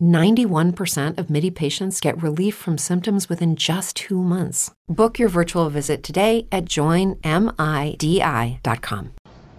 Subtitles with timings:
[0.00, 4.70] 91% of MIDI patients get relief from symptoms within just two months.
[4.88, 7.16] Book your virtual visit today at joinmidi.com.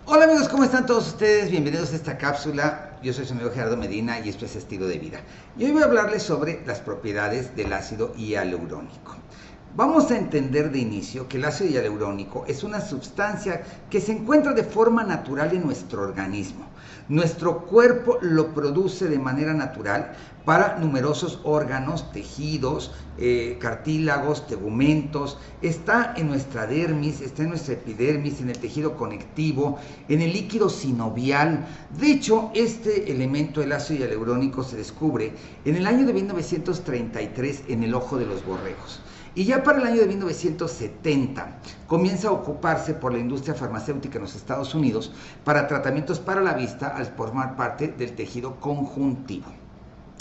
[0.09, 1.51] Hola amigos, ¿cómo están todos ustedes?
[1.51, 2.97] Bienvenidos a esta cápsula.
[3.03, 5.19] Yo soy su amigo Gerardo Medina y esto es Estilo de Vida.
[5.57, 9.15] Y hoy voy a hablarles sobre las propiedades del ácido hialurónico.
[9.75, 14.53] Vamos a entender de inicio que el ácido hialurónico es una sustancia que se encuentra
[14.53, 16.65] de forma natural en nuestro organismo.
[17.09, 20.13] Nuestro cuerpo lo produce de manera natural
[20.47, 25.37] para numerosos órganos, tejidos, eh, cartílagos, tegumentos.
[25.61, 29.77] Está en nuestra dermis, está en nuestra epidermis, en el tejido conectivo,
[30.07, 31.67] en el líquido sinovial.
[31.99, 35.33] De hecho, este elemento, el ácido hialurónico, se descubre
[35.65, 39.01] en el año de 1933 en el ojo de los borregos.
[39.37, 44.23] Y ya para el año de 1970 comienza a ocuparse por la industria farmacéutica en
[44.23, 45.11] los Estados Unidos
[45.43, 49.47] para tratamientos para la al formar parte del tejido conjuntivo.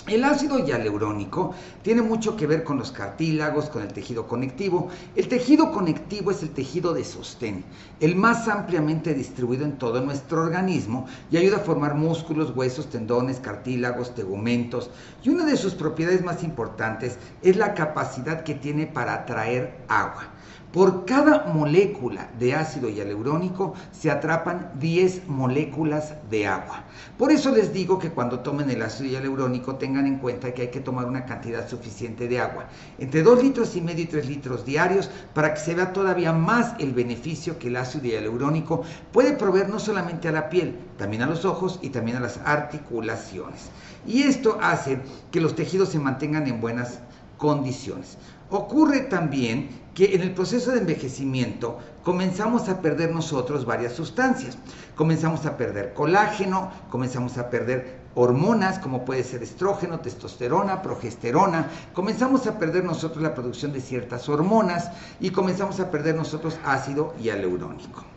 [0.06, 1.52] El ácido hialurónico
[1.83, 4.89] tiene mucho que ver con los cartílagos, con el tejido conectivo.
[5.17, 7.64] El tejido conectivo es el tejido de sostén,
[7.98, 13.41] el más ampliamente distribuido en todo nuestro organismo y ayuda a formar músculos, huesos, tendones,
[13.41, 14.91] cartílagos, tegumentos.
[15.24, 20.28] Y una de sus propiedades más importantes es la capacidad que tiene para atraer agua.
[20.72, 26.84] Por cada molécula de ácido hialurónico se atrapan 10 moléculas de agua.
[27.17, 30.69] Por eso les digo que cuando tomen el ácido hialurónico tengan en cuenta que hay
[30.69, 32.67] que tomar una cantidad suficiente de agua,
[32.98, 36.75] entre 2 litros y medio y 3 litros diarios, para que se vea todavía más
[36.78, 41.27] el beneficio que el ácido hialurónico puede proveer no solamente a la piel, también a
[41.27, 43.70] los ojos y también a las articulaciones.
[44.06, 47.01] Y esto hace que los tejidos se mantengan en buenas
[47.39, 48.19] condiciones.
[48.51, 54.58] Ocurre también que en el proceso de envejecimiento comenzamos a perder nosotros varias sustancias.
[54.95, 61.70] Comenzamos a perder colágeno, comenzamos a perder hormonas como puede ser estrógeno, testosterona, progesterona.
[61.95, 67.14] Comenzamos a perder nosotros la producción de ciertas hormonas y comenzamos a perder nosotros ácido
[67.20, 68.16] hialurónico.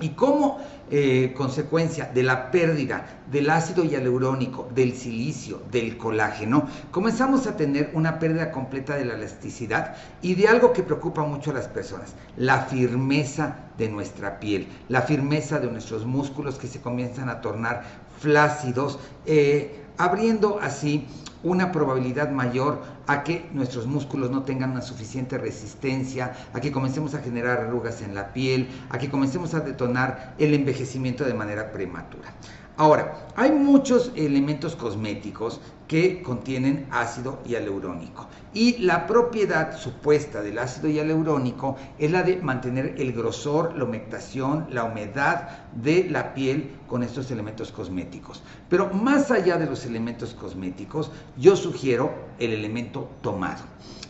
[0.00, 0.58] Y como
[0.90, 7.90] eh, consecuencia de la pérdida del ácido hialurónico, del silicio, del colágeno, comenzamos a tener
[7.92, 12.14] una pérdida completa de la elasticidad y de algo que preocupa mucho a las personas,
[12.36, 17.82] la firmeza de nuestra piel, la firmeza de nuestros músculos que se comienzan a tornar
[18.18, 21.06] flácidos, eh, abriendo así
[21.42, 27.14] una probabilidad mayor a que nuestros músculos no tengan una suficiente resistencia, a que comencemos
[27.14, 31.70] a generar arrugas en la piel, a que comencemos a detonar el envejecimiento de manera
[31.70, 32.34] prematura.
[32.76, 38.26] Ahora, hay muchos elementos cosméticos que contienen ácido hialurónico
[38.56, 44.66] y la propiedad supuesta del ácido hialurónico es la de mantener el grosor, la humectación,
[44.70, 48.42] la humedad de la piel con estos elementos cosméticos.
[48.70, 53.62] Pero más allá de los elementos cosméticos, yo sugiero el elemento tomado.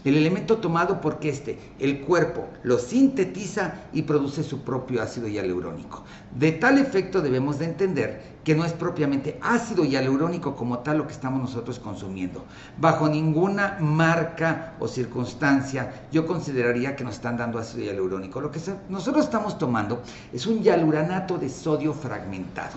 [0.05, 6.05] El elemento tomado porque este, el cuerpo, lo sintetiza y produce su propio ácido hialurónico.
[6.39, 11.09] De tal efecto debemos de entender que no es propiamente ácido hialurónico como tal lo
[11.09, 12.45] que estamos nosotros consumiendo.
[12.79, 18.41] Bajo ninguna marca o circunstancia yo consideraría que nos están dando ácido hialurónico.
[18.41, 22.77] Lo que nosotros estamos tomando es un hialuranato de sodio fragmentado.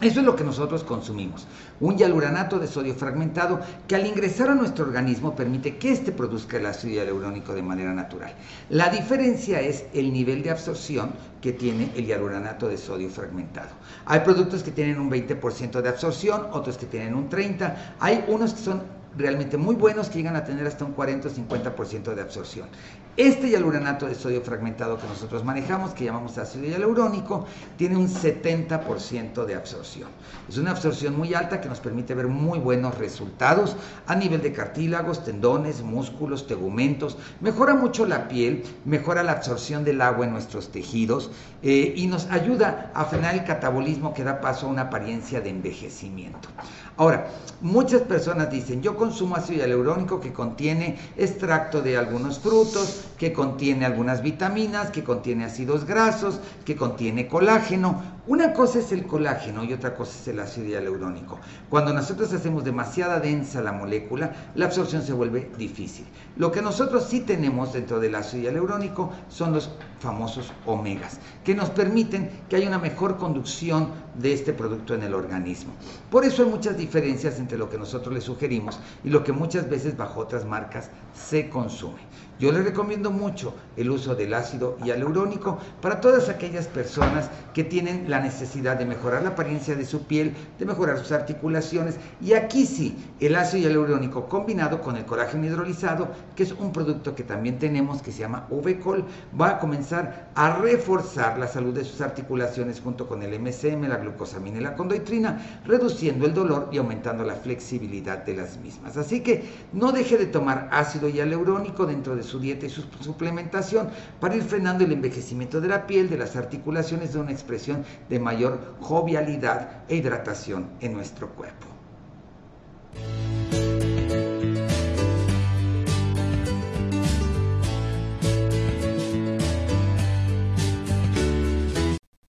[0.00, 1.46] Eso es lo que nosotros consumimos.
[1.80, 6.58] Un hialuranato de sodio fragmentado que al ingresar a nuestro organismo permite que éste produzca
[6.58, 8.34] el ácido hialurónico de manera natural.
[8.68, 11.12] La diferencia es el nivel de absorción
[11.46, 13.68] que tiene el hialuranato de sodio fragmentado.
[14.04, 18.52] Hay productos que tienen un 20% de absorción, otros que tienen un 30%, hay unos
[18.52, 18.82] que son
[19.16, 22.68] realmente muy buenos que llegan a tener hasta un 40 o 50% de absorción.
[23.16, 27.46] Este hialuranato de sodio fragmentado que nosotros manejamos, que llamamos ácido hialurónico,
[27.78, 30.10] tiene un 70% de absorción.
[30.46, 33.74] Es una absorción muy alta que nos permite ver muy buenos resultados
[34.06, 37.16] a nivel de cartílagos, tendones, músculos, tegumentos.
[37.40, 41.30] Mejora mucho la piel, mejora la absorción del agua en nuestros tejidos
[41.62, 45.48] eh, y nos ayuda a frenar el catabolismo que da paso a una apariencia de
[45.48, 46.50] envejecimiento.
[46.98, 47.28] Ahora,
[47.60, 53.86] muchas personas dicen, yo consumo ácido hialurónico que contiene extracto de algunos frutos, que contiene
[53.86, 58.15] algunas vitaminas, que contiene ácidos grasos, que contiene colágeno.
[58.28, 61.38] Una cosa es el colágeno y otra cosa es el ácido hialurónico.
[61.70, 66.06] Cuando nosotros hacemos demasiada densa la molécula, la absorción se vuelve difícil.
[66.36, 69.70] Lo que nosotros sí tenemos dentro del ácido hialurónico son los
[70.00, 75.14] famosos omegas, que nos permiten que haya una mejor conducción de este producto en el
[75.14, 75.72] organismo.
[76.10, 79.70] Por eso hay muchas diferencias entre lo que nosotros le sugerimos y lo que muchas
[79.70, 82.00] veces bajo otras marcas se consume.
[82.38, 88.10] Yo les recomiendo mucho el uso del ácido hialurónico para todas aquellas personas que tienen
[88.10, 91.96] la necesidad de mejorar la apariencia de su piel, de mejorar sus articulaciones.
[92.20, 97.14] Y aquí sí, el ácido hialurónico combinado con el colágeno hidrolizado, que es un producto
[97.14, 99.04] que también tenemos que se llama Uvecol,
[99.38, 103.96] va a comenzar a reforzar la salud de sus articulaciones junto con el MCM, la
[103.96, 108.96] glucosamina y la condoitrina, reduciendo el dolor y aumentando la flexibilidad de las mismas.
[108.96, 113.88] Así que no deje de tomar ácido hialurónico dentro de su dieta y su suplementación
[114.20, 118.18] para ir frenando el envejecimiento de la piel, de las articulaciones, de una expresión de
[118.18, 121.66] mayor jovialidad e hidratación en nuestro cuerpo.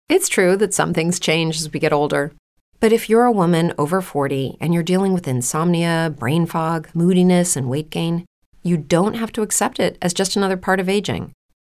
[0.08, 2.32] It's true that some things change as we get older.
[2.80, 7.56] But if you're a woman over 40 and you're dealing with insomnia, brain fog, moodiness,
[7.56, 8.24] and weight gain,
[8.62, 11.32] you don't have to accept it as just another part of aging.